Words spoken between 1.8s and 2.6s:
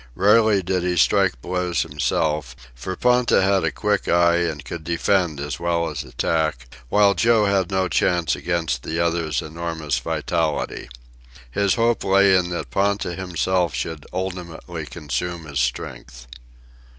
himself,